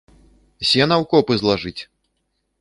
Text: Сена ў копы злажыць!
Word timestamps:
Сена 0.69 0.95
ў 1.01 1.09
копы 1.11 1.33
злажыць! 1.43 1.81